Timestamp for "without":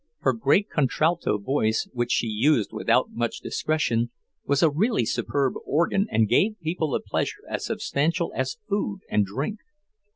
2.73-3.11